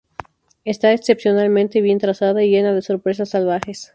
[0.65, 3.89] Está excepcionalmente bien trazada y llena de sorpresas salvajes.